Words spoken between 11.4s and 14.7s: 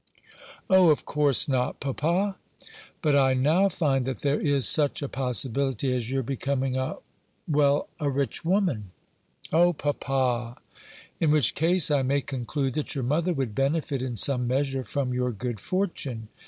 case I may conclude that your mother would benefit in some